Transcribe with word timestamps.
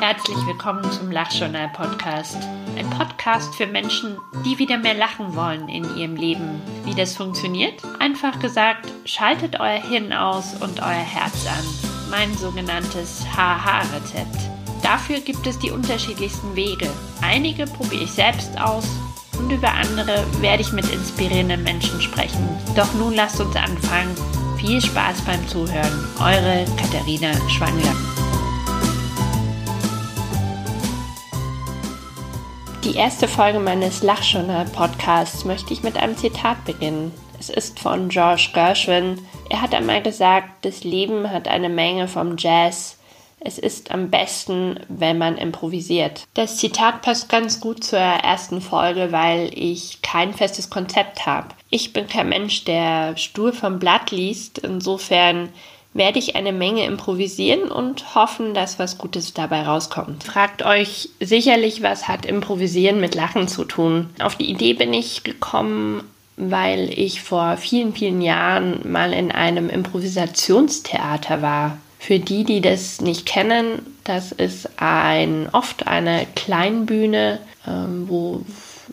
Herzlich 0.00 0.38
willkommen 0.46 0.90
zum 0.90 1.10
Lachjournal 1.10 1.68
Podcast. 1.68 2.38
Ein 2.78 2.88
Podcast 2.88 3.54
für 3.54 3.66
Menschen, 3.66 4.16
die 4.46 4.58
wieder 4.58 4.78
mehr 4.78 4.94
lachen 4.94 5.36
wollen 5.36 5.68
in 5.68 5.84
ihrem 5.96 6.16
Leben. 6.16 6.62
Wie 6.84 6.94
das 6.94 7.14
funktioniert? 7.14 7.82
Einfach 7.98 8.38
gesagt, 8.38 8.90
schaltet 9.04 9.60
euer 9.60 9.82
Hirn 9.82 10.14
aus 10.14 10.54
und 10.54 10.80
euer 10.80 10.86
Herz 10.86 11.46
an. 11.46 11.64
Mein 12.10 12.34
sogenanntes 12.34 13.26
HH-Rezept. 13.36 14.50
Dafür 14.82 15.20
gibt 15.20 15.46
es 15.46 15.58
die 15.58 15.70
unterschiedlichsten 15.70 16.56
Wege. 16.56 16.88
Einige 17.20 17.66
probiere 17.66 18.04
ich 18.04 18.12
selbst 18.12 18.58
aus 18.58 18.88
und 19.38 19.52
über 19.52 19.72
andere 19.72 20.24
werde 20.40 20.62
ich 20.62 20.72
mit 20.72 20.90
inspirierenden 20.90 21.62
Menschen 21.64 22.00
sprechen. 22.00 22.48
Doch 22.74 22.94
nun 22.94 23.14
lasst 23.14 23.38
uns 23.40 23.56
anfangen. 23.56 24.16
Viel 24.58 24.80
Spaß 24.80 25.22
beim 25.22 25.46
Zuhören. 25.46 26.08
Eure 26.18 26.64
Katharina 26.76 27.32
Schwangler. 27.48 27.94
Die 32.82 32.96
erste 32.96 33.28
Folge 33.28 33.60
meines 33.60 34.02
Lachjournal-Podcasts 34.02 35.44
möchte 35.44 35.72
ich 35.72 35.84
mit 35.84 35.96
einem 35.96 36.16
Zitat 36.16 36.64
beginnen. 36.64 37.12
Es 37.38 37.50
ist 37.50 37.78
von 37.78 38.08
George 38.08 38.48
Gershwin. 38.52 39.20
Er 39.48 39.62
hat 39.62 39.74
einmal 39.74 40.02
gesagt, 40.02 40.48
das 40.62 40.82
Leben 40.82 41.30
hat 41.30 41.46
eine 41.46 41.68
Menge 41.68 42.08
vom 42.08 42.36
Jazz, 42.36 42.98
es 43.40 43.58
ist 43.58 43.92
am 43.92 44.10
besten, 44.10 44.80
wenn 44.88 45.18
man 45.18 45.36
improvisiert. 45.36 46.26
Das 46.34 46.56
Zitat 46.56 47.02
passt 47.02 47.28
ganz 47.28 47.60
gut 47.60 47.84
zur 47.84 48.00
ersten 48.00 48.60
Folge, 48.60 49.12
weil 49.12 49.50
ich 49.54 50.02
kein 50.02 50.34
festes 50.34 50.70
Konzept 50.70 51.24
habe. 51.26 51.54
Ich 51.70 51.92
bin 51.92 52.08
kein 52.08 52.28
Mensch, 52.28 52.64
der 52.64 53.16
stur 53.16 53.52
vom 53.52 53.78
Blatt 53.78 54.10
liest. 54.10 54.58
Insofern 54.58 55.50
werde 55.94 56.18
ich 56.18 56.36
eine 56.36 56.52
Menge 56.52 56.84
improvisieren 56.84 57.70
und 57.70 58.14
hoffen, 58.14 58.54
dass 58.54 58.78
was 58.78 58.98
Gutes 58.98 59.34
dabei 59.34 59.62
rauskommt. 59.62 60.24
Fragt 60.24 60.64
euch 60.64 61.10
sicherlich, 61.20 61.82
was 61.82 62.08
hat 62.08 62.24
Improvisieren 62.24 63.00
mit 63.00 63.14
Lachen 63.14 63.48
zu 63.48 63.64
tun? 63.64 64.08
Auf 64.20 64.36
die 64.36 64.50
Idee 64.50 64.74
bin 64.74 64.94
ich 64.94 65.24
gekommen, 65.24 66.04
weil 66.36 66.90
ich 66.96 67.20
vor 67.20 67.56
vielen, 67.56 67.92
vielen 67.92 68.22
Jahren 68.22 68.90
mal 68.90 69.12
in 69.12 69.32
einem 69.32 69.68
Improvisationstheater 69.68 71.42
war. 71.42 71.78
Für 71.98 72.20
die, 72.20 72.44
die 72.44 72.60
das 72.60 73.00
nicht 73.00 73.26
kennen, 73.26 73.84
das 74.04 74.30
ist 74.30 74.70
ein, 74.76 75.48
oft 75.50 75.88
eine 75.88 76.26
Kleinbühne, 76.36 77.40
ähm, 77.66 78.08
wo 78.08 78.42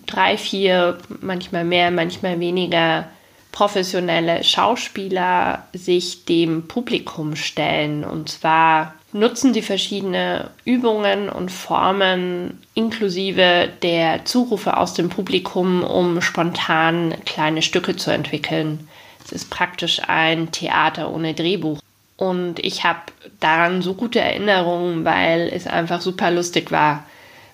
drei, 0.05 0.37
vier, 0.37 0.97
manchmal 1.21 1.63
mehr, 1.63 1.91
manchmal 1.91 2.39
weniger 2.39 3.07
professionelle 3.51 4.43
Schauspieler 4.43 5.63
sich 5.73 6.25
dem 6.25 6.67
Publikum 6.67 7.35
stellen. 7.37 8.03
Und 8.03 8.29
zwar 8.29 8.93
nutzen 9.13 9.53
sie 9.53 9.61
verschiedene 9.61 10.49
Übungen 10.65 11.29
und 11.29 11.51
Formen 11.51 12.61
inklusive 12.73 13.69
der 13.81 14.25
Zurufe 14.25 14.75
aus 14.75 14.93
dem 14.93 15.09
Publikum, 15.09 15.83
um 15.83 16.21
spontan 16.21 17.15
kleine 17.25 17.61
Stücke 17.61 17.95
zu 17.95 18.11
entwickeln. 18.11 18.89
Es 19.23 19.31
ist 19.31 19.49
praktisch 19.49 20.01
ein 20.05 20.51
Theater 20.51 21.11
ohne 21.13 21.33
Drehbuch. 21.33 21.79
Und 22.17 22.59
ich 22.59 22.83
habe 22.83 22.99
daran 23.39 23.81
so 23.81 23.93
gute 23.93 24.19
Erinnerungen, 24.19 25.05
weil 25.05 25.49
es 25.53 25.65
einfach 25.65 26.01
super 26.01 26.29
lustig 26.29 26.71
war. 26.71 27.05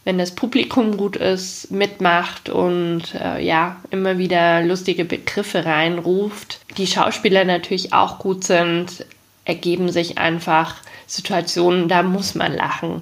Wenn 0.04 0.18
das 0.18 0.32
Publikum 0.32 0.98
gut 0.98 1.16
ist, 1.16 1.70
mitmacht 1.70 2.50
und 2.50 3.14
äh, 3.14 3.44
ja, 3.44 3.78
immer 3.92 4.18
wieder 4.18 4.64
lustige 4.64 5.06
Begriffe 5.06 5.66
reinruft, 5.66 6.60
die 6.78 6.88
Schauspieler 6.88 7.46
natürlich 7.46 7.94
auch 7.94 8.18
gut 8.18 8.44
sind, 8.44 9.06
ergeben 9.46 9.92
sich 9.92 10.18
einfach 10.18 10.76
Situationen, 11.06 11.88
da 11.88 12.02
muss 12.04 12.36
man 12.36 12.54
lachen. 12.54 13.02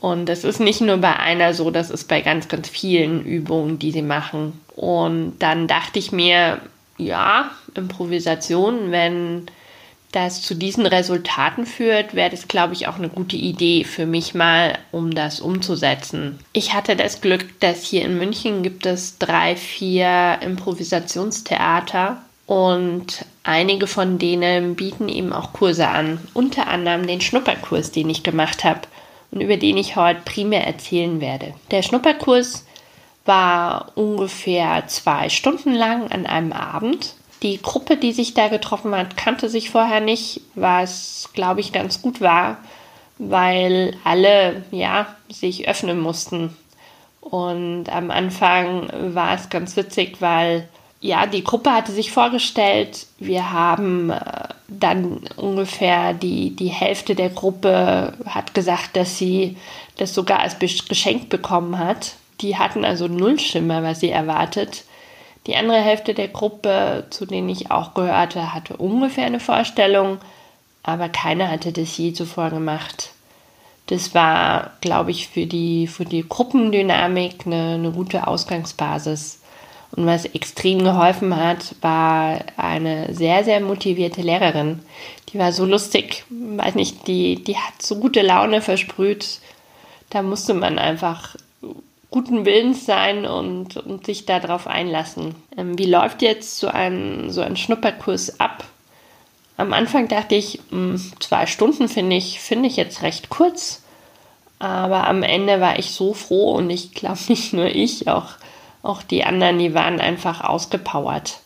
Und 0.00 0.26
das 0.26 0.42
ist 0.42 0.58
nicht 0.58 0.80
nur 0.80 0.96
bei 0.96 1.16
einer 1.16 1.54
so, 1.54 1.70
das 1.70 1.90
ist 1.90 2.08
bei 2.08 2.22
ganz, 2.22 2.48
ganz 2.48 2.68
vielen 2.68 3.24
Übungen, 3.24 3.78
die 3.78 3.92
sie 3.92 4.02
machen. 4.02 4.60
Und 4.74 5.38
dann 5.38 5.68
dachte 5.68 5.98
ich 5.98 6.12
mir, 6.12 6.60
ja, 6.98 7.50
Improvisation, 7.74 8.90
wenn 8.90 9.46
das 10.12 10.42
zu 10.42 10.54
diesen 10.54 10.86
Resultaten 10.86 11.66
führt, 11.66 12.14
wäre 12.14 12.30
das, 12.30 12.46
glaube 12.46 12.74
ich, 12.74 12.86
auch 12.86 12.96
eine 12.96 13.08
gute 13.08 13.36
Idee 13.36 13.84
für 13.84 14.06
mich 14.06 14.34
mal, 14.34 14.78
um 14.92 15.14
das 15.14 15.40
umzusetzen. 15.40 16.38
Ich 16.52 16.74
hatte 16.74 16.96
das 16.96 17.20
Glück, 17.20 17.58
dass 17.60 17.82
hier 17.82 18.04
in 18.04 18.18
München 18.18 18.62
gibt 18.62 18.86
es 18.86 19.18
drei, 19.18 19.56
vier 19.56 20.38
Improvisationstheater 20.42 22.22
und 22.46 23.24
einige 23.42 23.86
von 23.86 24.18
denen 24.18 24.76
bieten 24.76 25.08
eben 25.08 25.32
auch 25.32 25.54
Kurse 25.54 25.88
an. 25.88 26.20
Unter 26.34 26.68
anderem 26.68 27.06
den 27.06 27.22
Schnupperkurs, 27.22 27.90
den 27.90 28.10
ich 28.10 28.22
gemacht 28.22 28.64
habe 28.64 28.82
und 29.30 29.40
über 29.40 29.56
den 29.56 29.78
ich 29.78 29.96
heute 29.96 30.20
primär 30.24 30.66
erzählen 30.66 31.20
werde. 31.22 31.54
Der 31.70 31.82
Schnupperkurs 31.82 32.66
war 33.24 33.92
ungefähr 33.94 34.86
zwei 34.88 35.28
Stunden 35.30 35.72
lang 35.72 36.10
an 36.10 36.26
einem 36.26 36.52
Abend 36.52 37.14
die 37.42 37.60
Gruppe, 37.60 37.96
die 37.96 38.12
sich 38.12 38.34
da 38.34 38.48
getroffen 38.48 38.94
hat, 38.94 39.16
kannte 39.16 39.48
sich 39.48 39.70
vorher 39.70 40.00
nicht, 40.00 40.40
was, 40.54 41.30
glaube 41.34 41.60
ich, 41.60 41.72
ganz 41.72 42.00
gut 42.00 42.20
war, 42.20 42.58
weil 43.18 43.96
alle, 44.04 44.64
ja, 44.70 45.06
sich 45.28 45.68
öffnen 45.68 46.00
mussten. 46.00 46.56
Und 47.20 47.88
am 47.88 48.10
Anfang 48.10 48.90
war 49.14 49.34
es 49.34 49.48
ganz 49.48 49.76
witzig, 49.76 50.16
weil, 50.20 50.68
ja, 51.00 51.26
die 51.26 51.44
Gruppe 51.44 51.72
hatte 51.72 51.92
sich 51.92 52.12
vorgestellt, 52.12 53.06
wir 53.18 53.52
haben 53.52 54.10
äh, 54.10 54.20
dann 54.68 55.20
ungefähr 55.36 56.14
die, 56.14 56.54
die 56.54 56.68
Hälfte 56.68 57.14
der 57.14 57.30
Gruppe 57.30 58.12
hat 58.26 58.54
gesagt, 58.54 58.96
dass 58.96 59.18
sie 59.18 59.56
das 59.96 60.14
sogar 60.14 60.40
als 60.40 60.58
Geschenk 60.58 61.28
bekommen 61.28 61.78
hat. 61.78 62.14
Die 62.40 62.56
hatten 62.56 62.84
also 62.84 63.08
null 63.08 63.38
Schimmer, 63.38 63.82
was 63.82 64.00
sie 64.00 64.10
erwartet. 64.10 64.84
Die 65.46 65.56
andere 65.56 65.80
Hälfte 65.80 66.14
der 66.14 66.28
Gruppe, 66.28 67.06
zu 67.10 67.26
denen 67.26 67.48
ich 67.48 67.70
auch 67.70 67.94
gehörte, 67.94 68.54
hatte 68.54 68.76
ungefähr 68.76 69.26
eine 69.26 69.40
Vorstellung, 69.40 70.18
aber 70.82 71.08
keiner 71.08 71.50
hatte 71.50 71.72
das 71.72 71.96
je 71.96 72.12
zuvor 72.12 72.50
gemacht. 72.50 73.12
Das 73.86 74.14
war, 74.14 74.70
glaube 74.80 75.10
ich, 75.10 75.28
für 75.28 75.46
die, 75.46 75.86
für 75.88 76.04
die 76.04 76.26
Gruppendynamik 76.28 77.46
eine, 77.46 77.74
eine 77.74 77.90
gute 77.90 78.26
Ausgangsbasis. 78.26 79.40
Und 79.94 80.06
was 80.06 80.24
extrem 80.24 80.82
geholfen 80.82 81.36
hat, 81.36 81.74
war 81.82 82.38
eine 82.56 83.12
sehr, 83.14 83.44
sehr 83.44 83.60
motivierte 83.60 84.22
Lehrerin. 84.22 84.80
Die 85.28 85.38
war 85.38 85.52
so 85.52 85.66
lustig, 85.66 86.24
weiß 86.30 86.76
nicht, 86.76 87.06
die, 87.06 87.42
die 87.42 87.56
hat 87.56 87.82
so 87.82 87.96
gute 87.96 88.22
Laune 88.22 88.62
versprüht. 88.62 89.40
Da 90.10 90.22
musste 90.22 90.54
man 90.54 90.78
einfach 90.78 91.36
guten 92.12 92.44
Willens 92.44 92.86
sein 92.86 93.26
und, 93.26 93.78
und 93.78 94.06
sich 94.06 94.26
darauf 94.26 94.68
einlassen. 94.68 95.34
Ähm, 95.56 95.76
wie 95.78 95.86
läuft 95.86 96.22
jetzt 96.22 96.58
so 96.58 96.68
ein, 96.68 97.30
so 97.30 97.40
ein 97.40 97.56
Schnupperkurs 97.56 98.38
ab? 98.38 98.64
Am 99.56 99.72
Anfang 99.72 100.08
dachte 100.08 100.34
ich, 100.36 100.60
mh, 100.70 100.92
hm, 100.92 101.12
zwei 101.18 101.46
Stunden 101.46 101.88
finde 101.88 102.16
ich, 102.16 102.38
finde 102.38 102.68
ich 102.68 102.76
jetzt 102.76 103.02
recht 103.02 103.30
kurz. 103.30 103.82
Aber 104.58 105.08
am 105.08 105.24
Ende 105.24 105.60
war 105.60 105.78
ich 105.78 105.90
so 105.90 106.14
froh 106.14 106.52
und 106.52 106.70
ich 106.70 106.92
glaube 106.92 107.18
nicht 107.28 107.52
nur 107.52 107.66
ich, 107.66 108.08
auch, 108.08 108.34
auch 108.82 109.02
die 109.02 109.24
anderen, 109.24 109.58
die 109.58 109.74
waren 109.74 109.98
einfach 109.98 110.44
ausgepowert. 110.44 111.40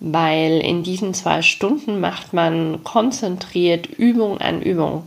Weil 0.00 0.60
in 0.60 0.82
diesen 0.82 1.12
zwei 1.12 1.42
Stunden 1.42 2.00
macht 2.00 2.32
man 2.32 2.82
konzentriert 2.84 3.86
Übung 3.86 4.40
an 4.40 4.62
Übung. 4.62 5.04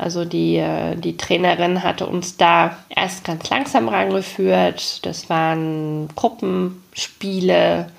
Also 0.00 0.24
die, 0.24 0.56
äh, 0.56 0.96
die 0.96 1.18
Trainerin 1.18 1.82
hatte 1.82 2.06
uns 2.06 2.38
da 2.38 2.78
erst 2.88 3.22
ganz 3.22 3.50
langsam 3.50 3.86
rangeführt. 3.86 5.04
Das 5.04 5.28
waren 5.28 6.08
Gruppenspiele, 6.16 7.90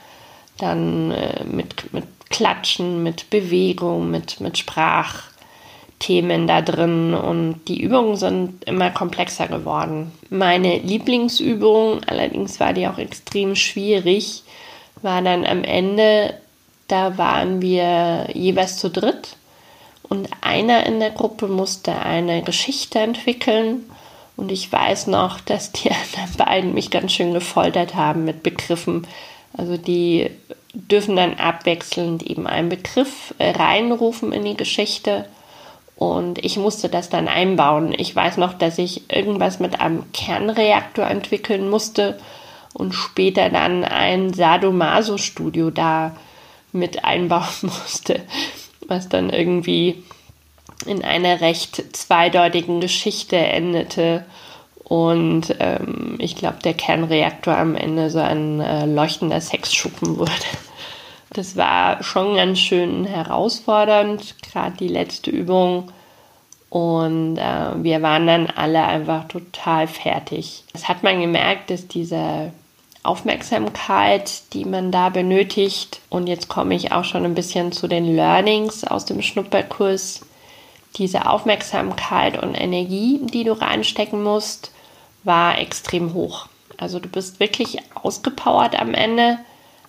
dann 0.57 1.11
äh, 1.11 1.43
mit, 1.43 1.93
mit 1.93 2.05
Klatschen, 2.31 3.03
mit 3.03 3.29
Bewegung, 3.29 4.09
mit, 4.09 4.41
mit 4.41 4.57
Sprachthemen 4.57 6.47
da 6.47 6.63
drin. 6.63 7.13
Und 7.13 7.61
die 7.67 7.79
Übungen 7.79 8.15
sind 8.15 8.63
immer 8.63 8.89
komplexer 8.89 9.47
geworden. 9.47 10.11
Meine 10.31 10.79
Lieblingsübung, 10.79 12.01
allerdings 12.07 12.59
war 12.59 12.73
die 12.73 12.87
auch 12.87 12.97
extrem 12.97 13.55
schwierig, 13.55 14.41
war 15.03 15.21
dann 15.21 15.45
am 15.45 15.63
Ende, 15.63 16.33
da 16.87 17.19
waren 17.19 17.61
wir 17.61 18.29
jeweils 18.33 18.77
zu 18.77 18.89
dritt 18.89 19.37
und 20.11 20.27
einer 20.41 20.85
in 20.87 20.99
der 20.99 21.11
Gruppe 21.11 21.47
musste 21.47 21.95
eine 21.95 22.41
Geschichte 22.41 22.99
entwickeln. 22.99 23.89
Und 24.35 24.51
ich 24.51 24.69
weiß 24.69 25.07
noch, 25.07 25.39
dass 25.39 25.71
die 25.71 25.89
anderen 26.15 26.35
beiden 26.35 26.73
mich 26.73 26.91
ganz 26.91 27.13
schön 27.13 27.33
gefoltert 27.33 27.95
haben 27.95 28.25
mit 28.25 28.43
Begriffen. 28.43 29.07
Also 29.55 29.77
die 29.77 30.29
dürfen 30.73 31.15
dann 31.15 31.35
abwechselnd 31.35 32.23
eben 32.23 32.45
einen 32.45 32.67
Begriff 32.67 33.33
äh, 33.37 33.51
reinrufen 33.51 34.33
in 34.33 34.43
die 34.43 34.57
Geschichte. 34.57 35.29
Und 35.95 36.43
ich 36.43 36.57
musste 36.57 36.89
das 36.89 37.07
dann 37.07 37.29
einbauen. 37.29 37.95
Ich 37.97 38.13
weiß 38.13 38.35
noch, 38.35 38.53
dass 38.53 38.79
ich 38.79 39.09
irgendwas 39.09 39.61
mit 39.61 39.79
einem 39.79 40.11
Kernreaktor 40.11 41.07
entwickeln 41.07 41.69
musste 41.69 42.19
und 42.73 42.91
später 42.91 43.49
dann 43.49 43.85
ein 43.85 44.33
Sadomaso-Studio 44.33 45.69
da 45.69 46.17
mit 46.73 47.05
einbauen 47.05 47.45
musste 47.61 48.19
was 48.91 49.09
dann 49.09 49.31
irgendwie 49.31 50.03
in 50.85 51.03
einer 51.03 51.41
recht 51.41 51.95
zweideutigen 51.95 52.81
Geschichte 52.81 53.37
endete 53.37 54.25
und 54.91 55.55
ähm, 55.59 56.17
ich 56.19 56.35
glaube, 56.35 56.57
der 56.65 56.73
Kernreaktor 56.73 57.55
am 57.55 57.75
Ende 57.75 58.09
so 58.09 58.19
ein 58.19 58.59
äh, 58.59 58.85
leuchtender 58.85 59.39
Sexschuppen 59.39 60.17
wurde. 60.17 60.31
Das 61.33 61.55
war 61.55 62.03
schon 62.03 62.35
ganz 62.35 62.59
schön 62.59 63.05
herausfordernd, 63.05 64.35
gerade 64.41 64.75
die 64.75 64.89
letzte 64.89 65.31
Übung. 65.31 65.89
Und 66.69 67.37
äh, 67.37 67.81
wir 67.81 68.01
waren 68.01 68.27
dann 68.27 68.47
alle 68.47 68.83
einfach 68.83 69.29
total 69.29 69.87
fertig. 69.87 70.65
Das 70.73 70.89
hat 70.89 71.03
man 71.03 71.21
gemerkt, 71.21 71.69
dass 71.69 71.87
diese 71.87 72.51
Aufmerksamkeit, 73.03 74.53
die 74.53 74.65
man 74.65 74.91
da 74.91 75.09
benötigt, 75.09 76.01
und 76.09 76.27
jetzt 76.27 76.47
komme 76.47 76.75
ich 76.75 76.91
auch 76.91 77.03
schon 77.03 77.25
ein 77.25 77.35
bisschen 77.35 77.71
zu 77.71 77.87
den 77.87 78.15
Learnings 78.15 78.83
aus 78.83 79.05
dem 79.05 79.21
Schnupperkurs, 79.21 80.21
diese 80.97 81.27
Aufmerksamkeit 81.27 82.41
und 82.41 82.53
Energie, 82.53 83.19
die 83.23 83.43
du 83.43 83.53
reinstecken 83.53 84.21
musst, 84.21 84.71
war 85.23 85.57
extrem 85.57 86.13
hoch. 86.13 86.47
Also 86.77 86.99
du 86.99 87.07
bist 87.07 87.39
wirklich 87.39 87.77
ausgepowert 87.93 88.79
am 88.79 88.93
Ende, 88.93 89.39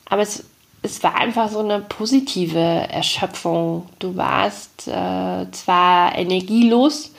aber 0.08 0.23
es, 0.23 0.44
es 0.82 1.03
war 1.03 1.17
einfach 1.17 1.50
so 1.50 1.61
eine 1.61 1.81
positive 1.81 2.58
Erschöpfung. 2.58 3.88
Du 3.99 4.17
warst 4.17 4.88
äh, 4.88 5.50
zwar 5.50 6.17
energielos, 6.17 7.12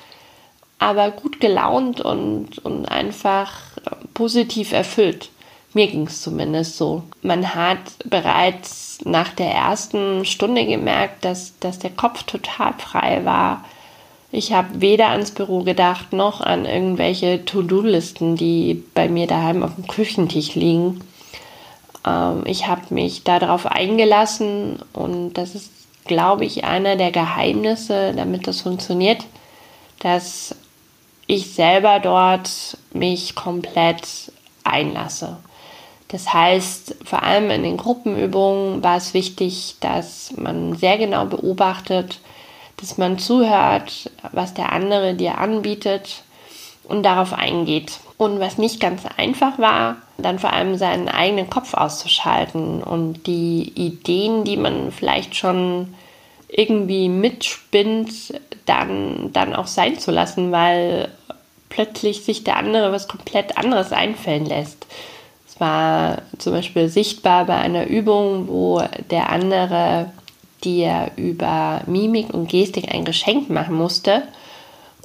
aber 0.80 1.12
gut 1.12 1.40
gelaunt 1.40 2.02
und, 2.02 2.60
und 2.60 2.86
einfach 2.86 3.54
positiv 4.14 4.74
erfüllt. 4.74 5.30
Mir 5.74 5.88
ging 5.88 6.08
es 6.08 6.22
zumindest 6.22 6.78
so. 6.78 7.04
Man 7.22 7.56
hat 7.56 7.80
bereits 8.06 9.00
nach 9.06 9.30
der 9.30 9.52
ersten 9.52 10.24
Stunde 10.26 10.66
gemerkt, 10.66 11.26
dass, 11.26 11.58
dass 11.60 11.80
der 11.80 11.90
Kopf 11.90 12.24
total 12.24 12.74
frei 12.74 13.26
war 13.26 13.64
ich 14.36 14.52
habe 14.52 14.82
weder 14.82 15.10
ans 15.10 15.30
Büro 15.30 15.62
gedacht 15.62 16.12
noch 16.12 16.42
an 16.42 16.66
irgendwelche 16.66 17.46
To-Do-Listen, 17.46 18.36
die 18.36 18.84
bei 18.96 19.08
mir 19.08 19.28
daheim 19.28 19.62
auf 19.62 19.76
dem 19.76 19.86
Küchentisch 19.86 20.56
liegen. 20.56 21.02
Ähm, 22.04 22.42
ich 22.46 22.66
habe 22.66 22.82
mich 22.90 23.24
darauf 23.24 23.68
eingelassen 23.68 24.80
und 24.92 25.34
das 25.34 25.54
ist, 25.54 25.70
glaube 26.06 26.46
ich, 26.46 26.64
einer 26.64 26.96
der 26.96 27.12
Geheimnisse, 27.12 28.14
damit 28.16 28.48
das 28.48 28.62
funktioniert, 28.62 29.24
dass 30.00 30.56
ich 31.28 31.54
selber 31.54 32.00
dort 32.00 32.50
mich 32.92 33.36
komplett 33.36 34.32
einlasse. 34.64 35.38
Das 36.08 36.32
heißt, 36.32 36.96
vor 37.04 37.24
allem 37.24 37.50
in 37.50 37.64
den 37.64 37.78
Gruppenübungen 37.78 38.84
war 38.84 38.98
es 38.98 39.14
wichtig, 39.14 39.76
dass 39.80 40.32
man 40.38 40.76
sehr 40.76 40.98
genau 40.98 41.26
beobachtet, 41.26 42.20
dass 42.78 42.98
man 42.98 43.18
zuhört, 43.18 44.12
was 44.32 44.54
der 44.54 44.72
andere 44.72 45.16
dir 45.16 45.38
anbietet 45.38 46.24
und 46.84 47.04
darauf 47.04 47.34
eingeht. 47.34 48.00
Und 48.18 48.40
was 48.40 48.58
nicht 48.58 48.80
ganz 48.80 49.04
einfach 49.18 49.58
war, 49.58 49.98
dann 50.18 50.40
vor 50.40 50.54
allem 50.54 50.78
seinen 50.78 51.10
eigenen 51.10 51.50
Kopf 51.50 51.74
auszuschalten 51.74 52.84
und 52.84 53.26
die 53.26 53.72
Ideen, 53.76 54.44
die 54.44 54.58
man 54.58 54.92
vielleicht 54.92 55.36
schon 55.36 55.94
irgendwie 56.48 57.10
mitspinnt, 57.10 58.40
dann, 58.66 59.32
dann 59.34 59.56
auch 59.56 59.68
sein 59.68 59.98
zu 59.98 60.12
lassen, 60.12 60.52
weil 60.52 61.10
plötzlich 61.70 62.24
sich 62.24 62.44
der 62.44 62.58
andere 62.58 62.92
was 62.92 63.08
komplett 63.08 63.58
anderes 63.58 63.92
einfallen 63.92 64.46
lässt. 64.46 64.86
War 65.64 66.24
zum 66.40 66.52
Beispiel 66.52 66.90
sichtbar 66.90 67.46
bei 67.46 67.56
einer 67.56 67.88
Übung, 67.88 68.50
wo 68.50 68.82
der 69.10 69.30
andere 69.30 70.12
dir 70.66 71.12
über 71.16 71.82
Mimik 71.88 72.34
und 72.34 72.50
Gestik 72.50 72.94
ein 72.94 73.06
Geschenk 73.06 73.50
machen 73.50 73.76
musste 73.76 74.24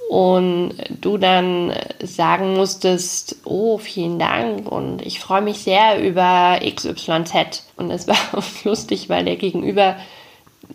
und 0.08 0.72
du 1.00 1.16
dann 1.16 1.72
sagen 2.02 2.56
musstest, 2.56 3.36
oh, 3.44 3.78
vielen 3.78 4.18
Dank 4.18 4.70
und 4.70 5.00
ich 5.02 5.20
freue 5.20 5.42
mich 5.42 5.58
sehr 5.58 6.02
über 6.02 6.58
XYZ. 6.60 7.64
Und 7.76 7.90
es 7.90 8.08
war 8.08 8.16
auch 8.32 8.64
lustig, 8.64 9.08
weil 9.08 9.24
der 9.24 9.36
Gegenüber 9.36 9.96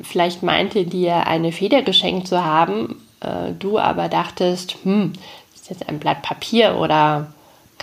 vielleicht 0.01 0.43
meinte, 0.43 0.85
dir 0.85 1.27
eine 1.27 1.51
Feder 1.51 1.81
geschenkt 1.81 2.27
zu 2.27 2.45
haben, 2.45 3.01
äh, 3.21 3.51
du 3.57 3.79
aber 3.79 4.07
dachtest, 4.07 4.77
hm, 4.83 5.13
ist 5.55 5.69
jetzt 5.69 5.89
ein 5.89 5.99
Blatt 5.99 6.21
Papier 6.21 6.77
oder 6.79 7.33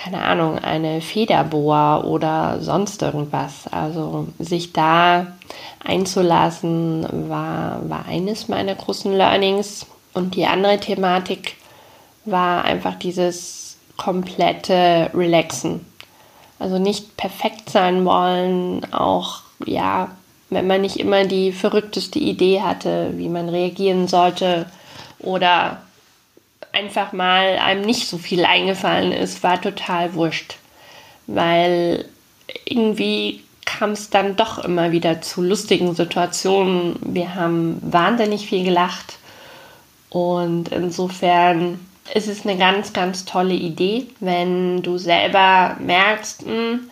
keine 0.02 0.22
Ahnung, 0.22 0.58
eine 0.58 1.02
Federbohr 1.02 2.04
oder 2.06 2.58
sonst 2.60 3.02
irgendwas. 3.02 3.66
Also 3.70 4.28
sich 4.38 4.72
da 4.72 5.26
einzulassen, 5.84 7.28
war, 7.28 7.88
war 7.88 8.06
eines 8.06 8.48
meiner 8.48 8.74
großen 8.74 9.12
Learnings. 9.12 9.86
Und 10.14 10.36
die 10.36 10.46
andere 10.46 10.78
Thematik 10.78 11.56
war 12.24 12.64
einfach 12.64 12.94
dieses 12.94 13.76
komplette 13.98 15.10
Relaxen. 15.12 15.84
Also 16.58 16.78
nicht 16.78 17.16
perfekt 17.16 17.68
sein 17.68 18.04
wollen, 18.04 18.90
auch 18.92 19.40
ja, 19.66 20.08
wenn 20.48 20.66
man 20.66 20.80
nicht 20.80 20.96
immer 20.96 21.24
die 21.24 21.52
verrückteste 21.52 22.18
Idee 22.18 22.62
hatte, 22.62 23.12
wie 23.16 23.28
man 23.28 23.48
reagieren 23.48 24.08
sollte 24.08 24.66
oder 25.20 25.82
einfach 26.72 27.12
mal 27.12 27.58
einem 27.58 27.82
nicht 27.82 28.08
so 28.08 28.18
viel 28.18 28.44
eingefallen 28.44 29.12
ist, 29.12 29.42
war 29.42 29.60
total 29.60 30.14
wurscht. 30.14 30.56
Weil 31.26 32.06
irgendwie 32.64 33.42
kam 33.64 33.90
es 33.92 34.10
dann 34.10 34.36
doch 34.36 34.58
immer 34.58 34.92
wieder 34.92 35.20
zu 35.22 35.42
lustigen 35.42 35.94
Situationen. 35.94 36.96
Wir 37.02 37.34
haben 37.34 37.78
wahnsinnig 37.82 38.46
viel 38.46 38.64
gelacht. 38.64 39.18
Und 40.08 40.70
insofern 40.70 41.78
ist 42.14 42.28
es 42.28 42.44
eine 42.44 42.58
ganz, 42.58 42.92
ganz 42.92 43.24
tolle 43.24 43.54
Idee, 43.54 44.08
wenn 44.18 44.82
du 44.82 44.98
selber 44.98 45.76
merkst, 45.78 46.42
hm, 46.42 46.90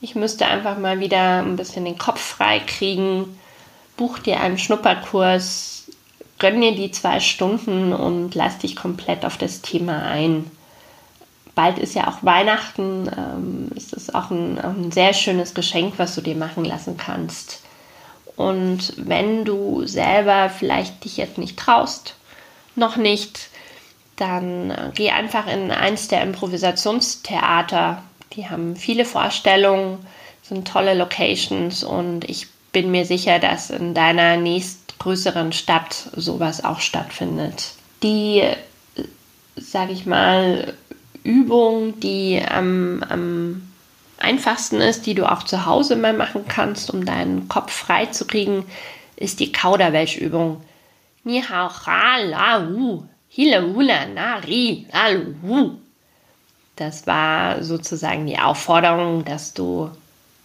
ich 0.00 0.14
müsste 0.14 0.46
einfach 0.46 0.78
mal 0.78 1.00
wieder 1.00 1.42
ein 1.42 1.56
bisschen 1.56 1.84
den 1.84 1.98
Kopf 1.98 2.20
frei 2.20 2.60
kriegen. 2.60 3.38
Buch 3.96 4.18
dir 4.18 4.40
einen 4.40 4.58
Schnupperkurs, 4.58 5.83
gönn 6.38 6.60
dir 6.60 6.74
die 6.74 6.90
zwei 6.90 7.20
Stunden 7.20 7.92
und 7.92 8.34
lass 8.34 8.58
dich 8.58 8.76
komplett 8.76 9.24
auf 9.24 9.36
das 9.36 9.62
Thema 9.62 10.02
ein. 10.02 10.50
Bald 11.54 11.78
ist 11.78 11.94
ja 11.94 12.08
auch 12.08 12.22
Weihnachten. 12.22 13.08
Ähm, 13.16 13.70
es 13.76 13.92
ist 13.92 14.14
auch 14.14 14.30
ein, 14.30 14.58
ein 14.58 14.90
sehr 14.90 15.12
schönes 15.12 15.54
Geschenk, 15.54 15.94
was 15.98 16.14
du 16.14 16.20
dir 16.20 16.34
machen 16.34 16.64
lassen 16.64 16.96
kannst. 16.96 17.62
Und 18.36 18.94
wenn 18.96 19.44
du 19.44 19.86
selber 19.86 20.50
vielleicht 20.50 21.04
dich 21.04 21.16
jetzt 21.16 21.38
nicht 21.38 21.56
traust, 21.56 22.16
noch 22.74 22.96
nicht, 22.96 23.48
dann 24.16 24.70
äh, 24.70 24.90
geh 24.94 25.10
einfach 25.10 25.46
in 25.46 25.70
eins 25.70 26.08
der 26.08 26.22
Improvisationstheater. 26.22 28.02
Die 28.32 28.48
haben 28.48 28.74
viele 28.74 29.04
Vorstellungen, 29.04 30.04
sind 30.42 30.66
tolle 30.66 30.94
Locations 30.94 31.84
und 31.84 32.28
ich 32.28 32.48
bin 32.72 32.90
mir 32.90 33.06
sicher, 33.06 33.38
dass 33.38 33.70
in 33.70 33.94
deiner 33.94 34.36
nächsten 34.36 34.83
größeren 35.04 35.52
Stadt 35.52 36.08
sowas 36.16 36.64
auch 36.64 36.80
stattfindet. 36.80 37.72
Die, 38.02 38.42
sage 39.54 39.92
ich 39.92 40.06
mal, 40.06 40.72
Übung, 41.22 42.00
die 42.00 42.42
am, 42.42 43.04
am 43.06 43.68
einfachsten 44.18 44.80
ist, 44.80 45.04
die 45.04 45.14
du 45.14 45.30
auch 45.30 45.42
zu 45.42 45.66
Hause 45.66 45.96
mal 45.96 46.14
machen 46.14 46.46
kannst, 46.48 46.90
um 46.90 47.04
deinen 47.04 47.48
Kopf 47.48 47.70
frei 47.70 48.06
zu 48.06 48.26
kriegen, 48.26 48.64
ist 49.16 49.40
die 49.40 49.52
Kauderwelsch-Übung. 49.52 50.62
Ni 51.24 51.42
hao 51.42 51.68
ha 51.68 52.16
la 52.18 52.66
wu, 52.66 53.04
hile 53.28 53.74
wula 53.74 54.06
na 54.06 54.36
ri 54.36 54.86
la 54.90 55.20
wu. 55.42 55.72
Das 56.76 57.06
war 57.06 57.62
sozusagen 57.62 58.26
die 58.26 58.38
Aufforderung, 58.38 59.26
dass 59.26 59.52
du 59.52 59.90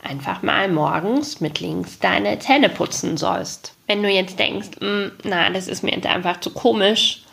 einfach 0.03 0.41
mal 0.41 0.67
morgens 0.67 1.39
mit 1.39 1.61
links 1.61 1.99
deine 1.99 2.39
Zähne 2.39 2.67
putzen 2.67 3.15
sollst. 3.15 3.73
Wenn 3.89 4.03
du 4.03 4.09
jetzt 4.09 4.37
denkst, 4.37 4.67
hm, 4.79 5.13
na, 5.23 5.49
das 5.49 5.67
ist 5.67 5.81
mir 5.81 5.95
jetzt 5.95 6.05
einfach 6.05 6.39
zu 6.41 6.51
komisch, 6.51 7.23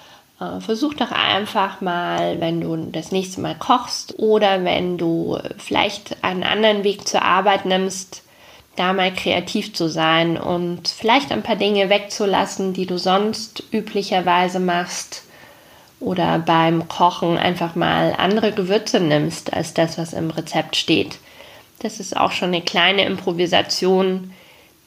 äh, 0.40 0.58
versuch 0.58 0.94
doch 0.94 1.12
einfach 1.12 1.82
mal, 1.82 2.40
wenn 2.40 2.62
du 2.62 2.76
das 2.90 3.12
nächste 3.12 3.42
Mal 3.42 3.54
kochst 3.56 4.18
oder 4.18 4.64
wenn 4.64 4.96
du 4.96 5.38
vielleicht 5.58 6.24
einen 6.24 6.44
anderen 6.44 6.82
Weg 6.82 7.06
zur 7.06 7.20
Arbeit 7.20 7.66
nimmst, 7.66 8.22
da 8.74 8.94
mal 8.94 9.12
kreativ 9.12 9.74
zu 9.74 9.90
sein 9.90 10.38
und 10.38 10.88
vielleicht 10.88 11.30
ein 11.30 11.42
paar 11.42 11.56
Dinge 11.56 11.90
wegzulassen, 11.90 12.72
die 12.72 12.86
du 12.86 12.96
sonst 12.98 13.62
üblicherweise 13.70 14.58
machst 14.58 15.24
oder 16.00 16.38
beim 16.38 16.88
Kochen 16.88 17.36
einfach 17.36 17.74
mal 17.74 18.14
andere 18.16 18.52
Gewürze 18.52 18.98
nimmst 18.98 19.52
als 19.52 19.74
das, 19.74 19.98
was 19.98 20.14
im 20.14 20.30
Rezept 20.30 20.76
steht. 20.76 21.18
Das 21.80 22.00
ist 22.00 22.16
auch 22.16 22.32
schon 22.32 22.48
eine 22.48 22.62
kleine 22.62 23.04
Improvisation, 23.04 24.32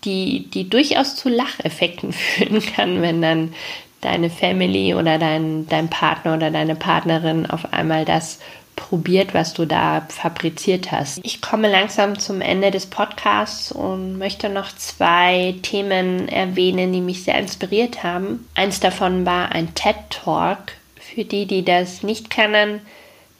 die, 0.05 0.49
die 0.49 0.69
durchaus 0.69 1.15
zu 1.15 1.29
Lacheffekten 1.29 2.13
führen 2.13 2.61
kann, 2.61 3.01
wenn 3.01 3.21
dann 3.21 3.53
deine 4.01 4.29
Family 4.29 4.93
oder 4.93 5.17
dein, 5.17 5.67
dein 5.67 5.89
Partner 5.89 6.35
oder 6.35 6.51
deine 6.51 6.75
Partnerin 6.75 7.45
auf 7.45 7.73
einmal 7.73 8.05
das 8.05 8.39
probiert, 8.79 9.33
was 9.33 9.53
du 9.53 9.65
da 9.65 10.07
fabriziert 10.07 10.91
hast. 10.91 11.19
Ich 11.23 11.41
komme 11.41 11.69
langsam 11.69 12.17
zum 12.17 12.39
Ende 12.39 12.71
des 12.71 12.85
Podcasts 12.85 13.73
und 13.73 14.17
möchte 14.17 14.47
noch 14.47 14.73
zwei 14.73 15.55
Themen 15.61 16.29
erwähnen, 16.29 16.93
die 16.93 17.01
mich 17.01 17.23
sehr 17.23 17.37
inspiriert 17.37 18.03
haben. 18.03 18.47
Eins 18.55 18.79
davon 18.79 19.25
war 19.25 19.51
ein 19.51 19.75
TED 19.75 19.97
Talk. 20.09 20.59
Für 20.95 21.25
die, 21.25 21.45
die 21.45 21.65
das 21.65 22.03
nicht 22.03 22.29
kennen, 22.29 22.79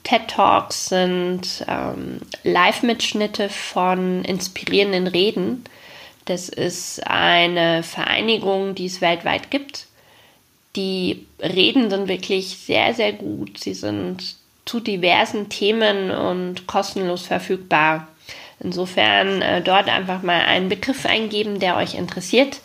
TED 0.04 0.28
Talks 0.28 0.88
sind 0.88 1.66
ähm, 1.68 2.20
Live-Mitschnitte 2.44 3.48
von 3.48 4.26
inspirierenden 4.26 5.08
Reden. 5.08 5.64
Das 6.30 6.48
ist 6.48 7.08
eine 7.08 7.82
Vereinigung, 7.82 8.76
die 8.76 8.86
es 8.86 9.02
weltweit 9.02 9.50
gibt. 9.50 9.88
Die 10.76 11.26
Reden 11.42 11.90
sind 11.90 12.08
wirklich 12.08 12.50
sehr, 12.50 12.94
sehr 12.94 13.14
gut. 13.14 13.58
Sie 13.58 13.74
sind 13.74 14.36
zu 14.64 14.80
diversen 14.80 15.50
Themen 15.50 16.12
und 16.12 16.68
kostenlos 16.68 17.24
verfügbar. 17.26 18.08
Insofern 18.60 19.42
äh, 19.42 19.64
dort 19.64 19.90
einfach 19.90 20.22
mal 20.22 20.42
einen 20.42 20.70
Begriff 20.70 21.08
eingeben, 21.08 21.60
der 21.60 21.78
euch 21.78 21.96
interessiert. 21.96 22.60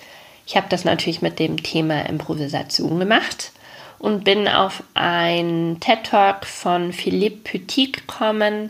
Ich 0.47 0.59
habe 0.59 0.67
das 0.69 0.85
natürlich 0.85 1.23
mit 1.23 1.39
dem 1.39 1.63
Thema 1.63 2.03
Improvisation 2.07 2.99
gemacht 2.99 3.51
und 3.99 4.25
bin 4.25 4.47
auf 4.47 4.83
ein 4.93 5.79
TED 5.81 6.05
Talk 6.05 6.45
von 6.45 6.93
Philippe 6.93 7.39
Petit 7.45 7.95
gekommen. 7.95 8.69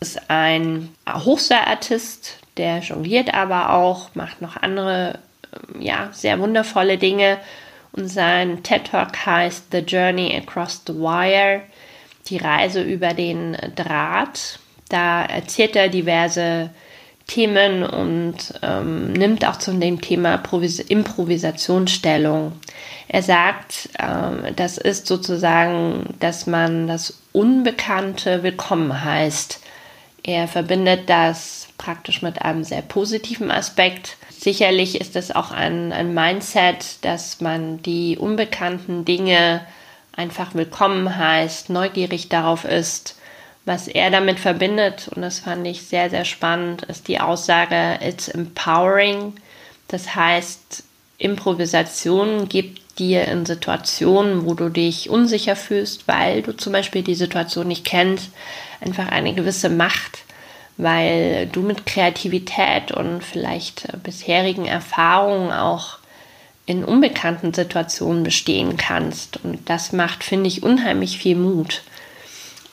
Das 0.00 0.16
ist 0.16 0.30
ein 0.30 0.88
Hochseilartist, 1.08 2.41
der 2.56 2.78
jongliert 2.78 3.34
aber 3.34 3.70
auch, 3.70 4.14
macht 4.14 4.42
noch 4.42 4.56
andere, 4.56 5.18
ähm, 5.52 5.80
ja, 5.80 6.08
sehr 6.12 6.38
wundervolle 6.38 6.98
Dinge. 6.98 7.38
Und 7.92 8.08
sein 8.08 8.62
TED 8.62 8.90
Talk 8.90 9.26
heißt 9.26 9.66
The 9.70 9.78
Journey 9.78 10.34
Across 10.36 10.82
the 10.86 10.94
Wire, 10.94 11.62
die 12.28 12.38
Reise 12.38 12.82
über 12.82 13.12
den 13.14 13.56
Draht. 13.74 14.58
Da 14.88 15.24
erzählt 15.24 15.76
er 15.76 15.88
diverse 15.88 16.70
Themen 17.26 17.82
und 17.82 18.36
ähm, 18.62 19.12
nimmt 19.12 19.46
auch 19.46 19.56
zu 19.56 19.72
dem 19.72 20.00
Thema 20.00 20.38
Provis 20.38 20.80
Improvisationsstellung. 20.80 22.52
Er 23.08 23.22
sagt, 23.22 23.90
ähm, 23.98 24.54
das 24.56 24.78
ist 24.78 25.06
sozusagen, 25.06 26.14
dass 26.20 26.46
man 26.46 26.88
das 26.88 27.22
Unbekannte 27.32 28.42
willkommen 28.42 29.04
heißt. 29.04 29.60
Er 30.22 30.48
verbindet 30.48 31.08
das 31.08 31.61
praktisch 31.82 32.22
mit 32.22 32.42
einem 32.42 32.62
sehr 32.62 32.80
positiven 32.80 33.50
Aspekt. 33.50 34.16
Sicherlich 34.30 35.00
ist 35.00 35.16
es 35.16 35.32
auch 35.32 35.50
ein, 35.50 35.92
ein 35.92 36.14
Mindset, 36.14 37.04
dass 37.04 37.40
man 37.40 37.82
die 37.82 38.16
unbekannten 38.16 39.04
Dinge 39.04 39.66
einfach 40.12 40.54
willkommen 40.54 41.16
heißt, 41.16 41.70
neugierig 41.70 42.28
darauf 42.28 42.64
ist. 42.64 43.18
Was 43.64 43.88
er 43.88 44.10
damit 44.10 44.38
verbindet, 44.38 45.08
und 45.08 45.22
das 45.22 45.40
fand 45.40 45.66
ich 45.66 45.82
sehr, 45.82 46.08
sehr 46.08 46.24
spannend, 46.24 46.82
ist 46.82 47.08
die 47.08 47.18
Aussage, 47.18 47.98
it's 48.00 48.28
empowering. 48.28 49.34
Das 49.88 50.14
heißt, 50.14 50.84
Improvisation 51.18 52.48
gibt 52.48 52.98
dir 52.98 53.26
in 53.26 53.44
Situationen, 53.44 54.46
wo 54.46 54.54
du 54.54 54.68
dich 54.68 55.10
unsicher 55.10 55.56
fühlst, 55.56 56.06
weil 56.06 56.42
du 56.42 56.56
zum 56.56 56.72
Beispiel 56.72 57.02
die 57.02 57.14
Situation 57.14 57.68
nicht 57.68 57.84
kennst, 57.84 58.30
einfach 58.80 59.08
eine 59.08 59.34
gewisse 59.34 59.68
Macht, 59.68 60.21
weil 60.76 61.46
du 61.46 61.60
mit 61.60 61.86
Kreativität 61.86 62.92
und 62.92 63.22
vielleicht 63.22 63.88
bisherigen 64.02 64.66
Erfahrungen 64.66 65.52
auch 65.52 65.98
in 66.66 66.84
unbekannten 66.84 67.52
Situationen 67.52 68.22
bestehen 68.22 68.76
kannst. 68.76 69.44
Und 69.44 69.68
das 69.68 69.92
macht, 69.92 70.24
finde 70.24 70.48
ich, 70.48 70.62
unheimlich 70.62 71.18
viel 71.18 71.36
Mut. 71.36 71.82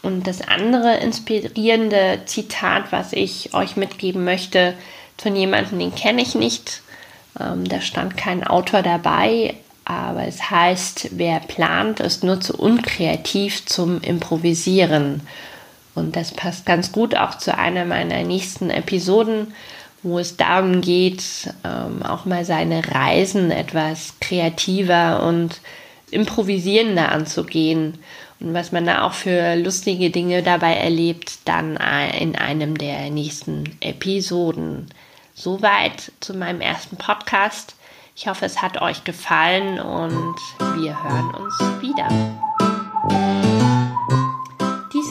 Und 0.01 0.27
das 0.27 0.41
andere 0.41 0.97
inspirierende 0.97 2.21
Zitat, 2.25 2.91
was 2.91 3.13
ich 3.13 3.53
euch 3.53 3.75
mitgeben 3.75 4.23
möchte, 4.23 4.75
von 5.17 5.35
jemandem, 5.35 5.79
den 5.79 5.95
kenne 5.95 6.21
ich 6.21 6.35
nicht. 6.35 6.81
Ähm, 7.39 7.67
da 7.67 7.81
stand 7.81 8.15
kein 8.15 8.45
Autor 8.45 8.81
dabei, 8.81 9.55
aber 9.83 10.25
es 10.25 10.49
heißt, 10.49 11.09
wer 11.17 11.39
plant, 11.39 11.99
ist 11.99 12.23
nur 12.23 12.39
zu 12.39 12.55
unkreativ 12.57 13.65
zum 13.65 14.01
Improvisieren. 14.01 15.21
Und 15.95 16.15
das 16.15 16.31
passt 16.31 16.65
ganz 16.65 16.91
gut 16.91 17.15
auch 17.15 17.37
zu 17.37 17.57
einer 17.57 17.85
meiner 17.85 18.23
nächsten 18.23 18.69
Episoden, 18.69 19.53
wo 20.01 20.19
es 20.19 20.37
darum 20.37 20.81
geht, 20.81 21.23
ähm, 21.65 22.03
auch 22.03 22.25
mal 22.25 22.45
seine 22.45 22.81
Reisen 22.87 23.51
etwas 23.51 24.13
kreativer 24.21 25.23
und 25.23 25.59
improvisierender 26.11 27.11
anzugehen 27.11 27.99
und 28.39 28.53
was 28.53 28.71
man 28.71 28.85
da 28.85 29.03
auch 29.03 29.13
für 29.13 29.55
lustige 29.55 30.09
Dinge 30.11 30.43
dabei 30.43 30.75
erlebt, 30.75 31.39
dann 31.45 31.77
in 32.17 32.35
einem 32.35 32.77
der 32.77 33.09
nächsten 33.09 33.77
Episoden. 33.81 34.87
Soweit 35.33 36.11
zu 36.19 36.33
meinem 36.33 36.61
ersten 36.61 36.95
Podcast. 36.97 37.75
Ich 38.15 38.27
hoffe, 38.27 38.45
es 38.45 38.61
hat 38.61 38.81
euch 38.81 39.03
gefallen 39.03 39.79
und 39.79 40.35
wir 40.75 41.03
hören 41.03 41.33
uns 41.35 41.81
wieder. 41.81 43.58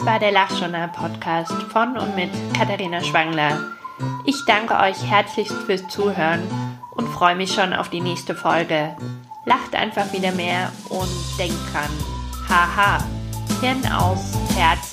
War 0.05 0.17
der 0.19 0.31
Lachjournal-Podcast 0.31 1.51
von 1.71 1.97
und 1.97 2.15
mit 2.15 2.29
Katharina 2.57 3.03
Schwangler. 3.03 3.59
Ich 4.25 4.45
danke 4.45 4.75
euch 4.75 5.03
herzlichst 5.03 5.53
fürs 5.65 5.87
Zuhören 5.89 6.41
und 6.95 7.07
freue 7.07 7.35
mich 7.35 7.53
schon 7.53 7.73
auf 7.73 7.89
die 7.89 7.99
nächste 7.99 8.33
Folge. 8.33 8.95
Lacht 9.45 9.75
einfach 9.75 10.11
wieder 10.13 10.31
mehr 10.31 10.71
und 10.89 11.09
denkt 11.37 11.57
dran. 11.73 11.89
Haha. 12.47 13.03
Hirn 13.61 13.85
aus, 13.91 14.37
Herz 14.55 14.88